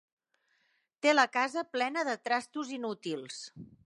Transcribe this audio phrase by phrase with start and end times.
[1.05, 3.39] Té la casa plena de trastos inútils.